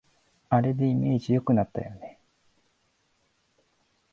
[0.49, 2.19] あれでイメージ良くなったよね